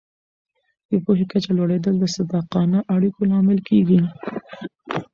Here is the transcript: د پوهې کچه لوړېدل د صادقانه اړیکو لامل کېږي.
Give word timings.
د 0.89 0.91
پوهې 1.05 1.25
کچه 1.31 1.51
لوړېدل 1.57 1.95
د 1.99 2.05
صادقانه 2.15 2.79
اړیکو 2.95 3.21
لامل 3.31 3.59
کېږي. 3.69 4.01